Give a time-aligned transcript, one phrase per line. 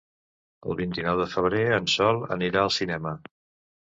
[0.69, 3.15] El vint-i-nou de febrer en Sol anirà al cinema.